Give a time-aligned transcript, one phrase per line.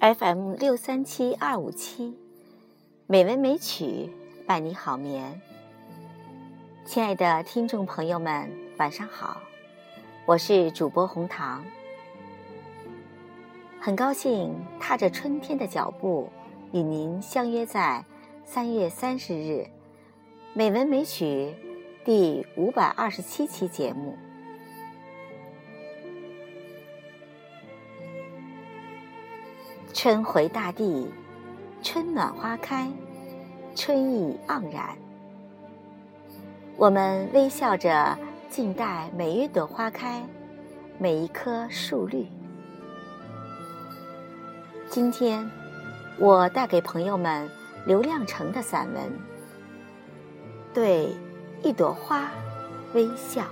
[0.00, 2.16] fm 六三七二五七
[3.06, 4.10] 美文美曲
[4.46, 5.40] 伴你好眠。
[6.84, 9.40] 亲爱的听众朋友们晚上好
[10.24, 11.64] 我是主播红糖。
[13.80, 16.30] 很高兴踏着春天的脚步
[16.72, 18.04] 与您相约在
[18.44, 19.66] 三月三十日
[20.54, 21.54] 美文美曲
[22.04, 24.16] 第五百二十七期节目。
[30.02, 31.08] 春回大地，
[31.80, 32.90] 春暖花开，
[33.76, 34.98] 春意盎然。
[36.76, 38.18] 我们微笑着
[38.50, 40.20] 静待每一朵花开，
[40.98, 42.26] 每一棵树绿。
[44.90, 45.48] 今天，
[46.18, 47.48] 我带给朋友们
[47.86, 49.04] 刘亮程的散文
[50.74, 51.14] 《对
[51.62, 52.28] 一朵花
[52.92, 53.42] 微笑》。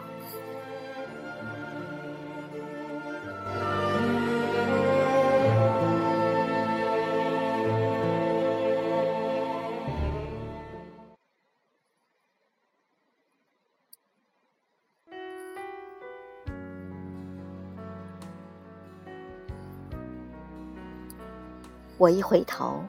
[22.00, 22.82] 我一回头，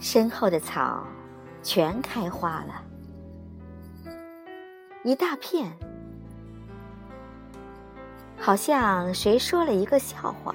[0.00, 1.06] 身后的草
[1.62, 2.82] 全开花了，
[5.04, 5.70] 一大片，
[8.36, 10.52] 好像谁说了一个笑话，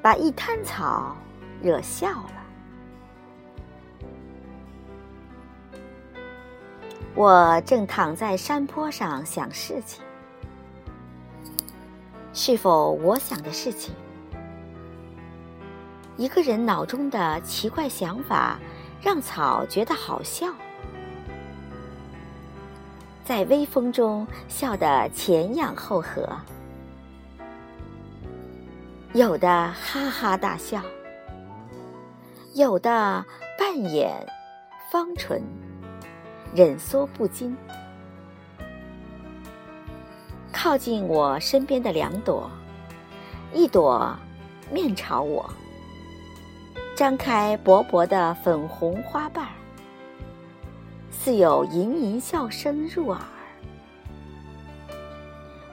[0.00, 1.16] 把一滩草
[1.60, 2.46] 惹笑了。
[7.16, 10.04] 我正躺在山坡上想事情，
[12.32, 13.92] 是否我想的事情？
[16.16, 18.58] 一个人脑中的奇怪想法，
[19.00, 20.46] 让草觉得好笑，
[23.24, 26.28] 在微风中笑得前仰后合，
[29.14, 30.82] 有的哈哈大笑，
[32.54, 33.24] 有的
[33.58, 34.26] 半掩
[34.90, 35.42] 方唇，
[36.54, 37.56] 忍缩不禁。
[40.52, 42.48] 靠近我身边的两朵，
[43.52, 44.14] 一朵
[44.70, 45.50] 面朝我。
[46.94, 49.48] 张开薄薄的粉红花瓣，
[51.10, 53.18] 似有盈盈笑声入耳；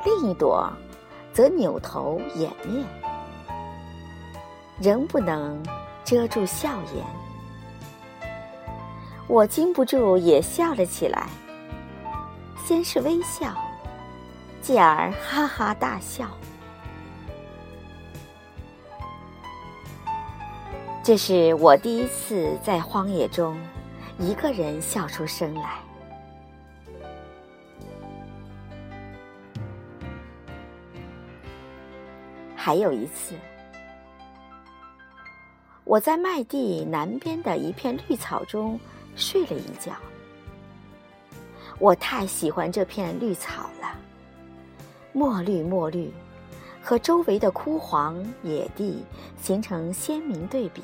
[0.06, 0.72] 另一朵
[1.34, 2.86] 则扭头掩面，
[4.82, 5.62] 仍不能
[6.06, 7.06] 遮住笑颜。
[9.28, 11.28] 我禁不住也笑了起来，
[12.66, 13.54] 先是微笑，
[14.62, 16.26] 继而哈哈大笑。
[21.10, 23.60] 这是我第一次在荒野中
[24.20, 25.80] 一个人笑出声来。
[32.56, 33.34] 还有一次，
[35.84, 38.80] 我在麦地南边的一片绿草中
[39.16, 39.94] 睡了一觉。
[41.80, 43.98] 我太喜欢这片绿草了，
[45.12, 46.14] 墨绿墨绿，
[46.84, 49.04] 和周围的枯黄野地
[49.42, 50.84] 形成鲜明对比。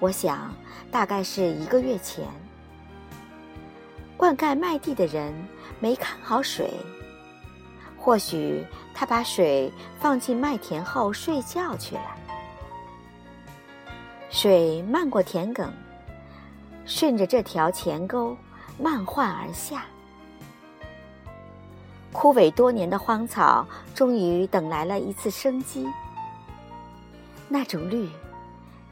[0.00, 0.50] 我想，
[0.90, 2.24] 大概是一个月前，
[4.16, 5.30] 灌溉麦地的人
[5.78, 6.72] 没看好水，
[7.98, 12.16] 或许他把水放进麦田后睡觉去了。
[14.30, 15.68] 水漫过田埂，
[16.86, 18.34] 顺着这条浅沟
[18.78, 19.84] 漫缓而下，
[22.10, 25.86] 枯萎多年的荒草终于等来了一次生机。
[27.50, 28.08] 那种绿。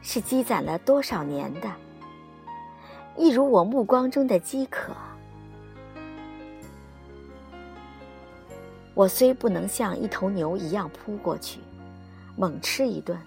[0.01, 1.71] 是积攒了多少年的，
[3.17, 4.93] 一如我目光中的饥渴。
[8.95, 11.59] 我虽不能像一头牛一样扑过去，
[12.35, 13.17] 猛吃一顿，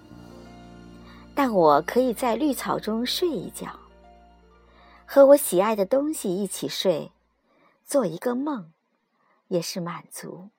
[1.34, 3.68] 但我可以在绿草中睡一觉，
[5.06, 7.10] 和我喜爱的东西一起睡，
[7.86, 8.70] 做一个梦，
[9.48, 10.50] 也是满足。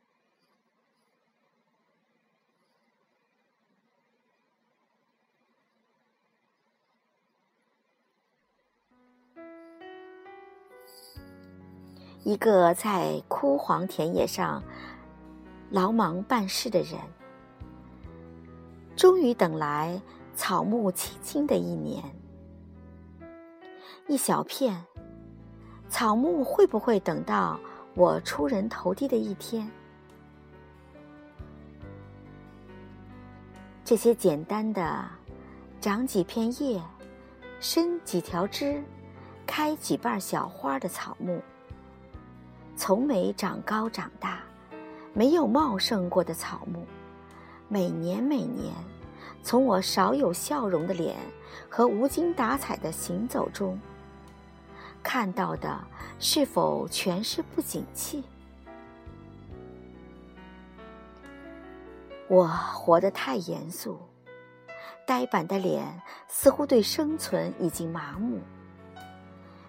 [12.23, 14.63] 一个在枯黄田野上
[15.69, 16.97] 劳忙办事的人，
[18.95, 20.01] 终于等来
[20.33, 22.01] 草木青青的一年。
[24.07, 24.85] 一小片
[25.89, 27.59] 草木会不会等到
[27.93, 29.69] 我出人头地的一天？
[33.83, 35.05] 这些简单的
[35.81, 36.81] 长几片叶、
[37.59, 38.81] 伸几条枝、
[39.45, 41.41] 开几瓣小花的草木。
[42.75, 44.39] 从没长高长大，
[45.13, 46.85] 没有茂盛过的草木，
[47.67, 48.73] 每年每年，
[49.43, 51.15] 从我少有笑容的脸
[51.69, 53.79] 和无精打采的行走中，
[55.01, 55.79] 看到的
[56.19, 58.23] 是否全是不景气？
[62.27, 63.99] 我活得太严肃，
[65.05, 68.39] 呆板的脸似乎对生存已经麻木，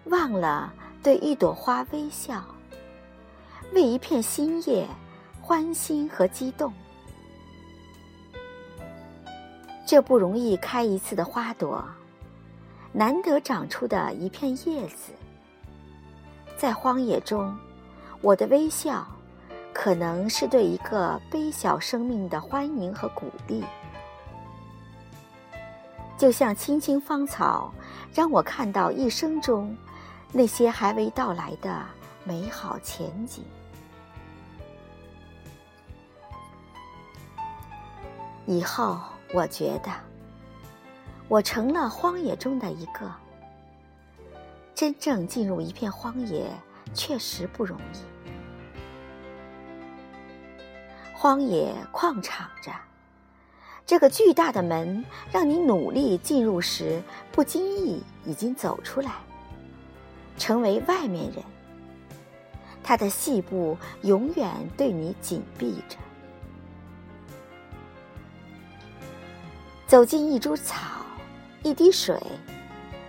[0.04, 0.72] 忘了
[1.02, 2.42] 对一朵花微笑，
[3.72, 4.86] 为一片新叶
[5.40, 6.72] 欢欣和激动。
[9.86, 11.84] 这不容易开一次的花朵，
[12.92, 15.12] 难得长出的一片叶子，
[16.56, 17.56] 在荒野中，
[18.20, 19.06] 我的微笑。
[19.76, 23.64] 可能是对一个微小生命的欢迎和鼓励，
[26.16, 27.74] 就像青青芳草，
[28.14, 29.76] 让我看到一生中
[30.30, 31.82] 那些还未到来的
[32.24, 33.44] 美好前景。
[38.46, 38.98] 以后，
[39.32, 39.90] 我觉得
[41.28, 43.10] 我成了荒野中的一个。
[44.74, 46.50] 真正进入一片荒野，
[46.92, 47.98] 确实不容易。
[51.14, 52.72] 荒野旷敞着，
[53.86, 57.00] 这个巨大的门让你努力进入时，
[57.30, 59.12] 不经意已经走出来，
[60.36, 61.42] 成为外面人。
[62.84, 65.96] 它的细部永远对你紧闭着。
[69.88, 71.04] 走进一株草、
[71.64, 72.20] 一滴水、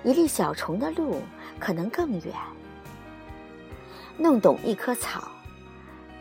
[0.03, 1.21] 一粒小虫的路，
[1.59, 2.33] 可能更远。
[4.17, 5.29] 弄懂一棵草。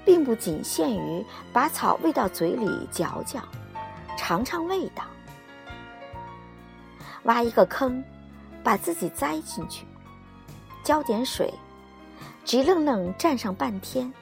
[0.05, 3.43] 并不仅限于把草喂到嘴里嚼嚼，
[4.19, 5.03] 尝尝味道。
[7.23, 8.05] 挖一个坑，
[8.63, 9.87] 把自己栽进去，
[10.83, 11.51] 浇点水，
[12.45, 14.13] 直愣愣站上半天，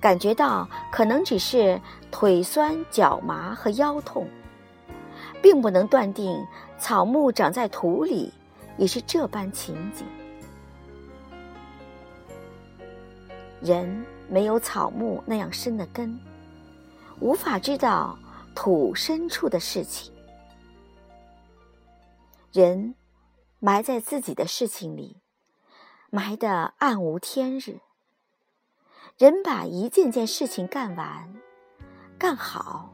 [0.00, 4.26] 感觉到可能只是腿酸、脚麻和腰痛，
[5.42, 6.42] 并不能断定
[6.78, 8.32] 草木长在土里
[8.78, 10.06] 也是这般情景。
[13.60, 16.18] 人没有草木那样深的根，
[17.20, 18.18] 无法知道
[18.54, 20.12] 土深处的事情。
[22.50, 22.94] 人
[23.60, 25.21] 埋在自己的事情里，
[26.14, 27.80] 埋得暗无天日。
[29.16, 31.34] 人把一件件事情干完、
[32.18, 32.92] 干好，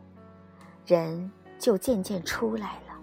[0.86, 2.94] 人就渐渐出来了。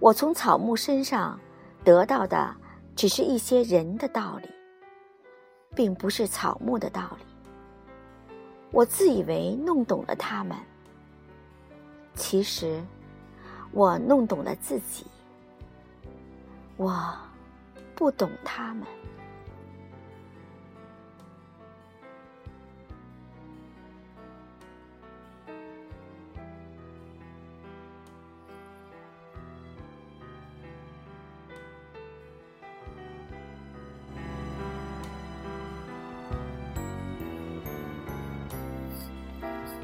[0.00, 1.38] 我从草木身上
[1.84, 2.56] 得到的。
[2.96, 4.48] 只是一些人的道理，
[5.74, 7.24] 并不是草木的道理。
[8.70, 10.56] 我自以为弄懂了他们，
[12.14, 12.80] 其实
[13.72, 15.04] 我弄懂了自己。
[16.76, 17.16] 我
[17.94, 18.86] 不懂他们。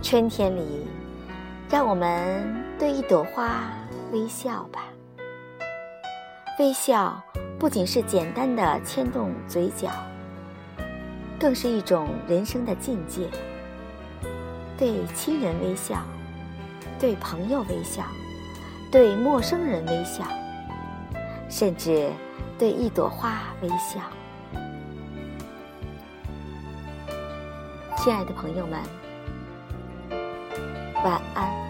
[0.03, 0.89] 春天里，
[1.71, 3.71] 让我们对一朵花
[4.11, 4.90] 微笑吧。
[6.61, 7.19] 微笑
[7.59, 9.89] 不仅是简单的牵动嘴角，
[11.39, 13.31] 更是一种人生的境界。
[14.77, 16.03] 对亲人微笑，
[16.99, 18.05] 对朋友微笑，
[18.93, 20.23] 对陌生人微笑，
[21.49, 22.11] 甚至
[22.59, 24.03] 对一朵花微笑。
[27.97, 28.79] 亲爱的朋友们。
[31.03, 31.70] 晚安。